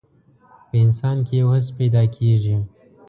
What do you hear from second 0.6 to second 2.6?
په انسان کې يو حس پيدا کېږي.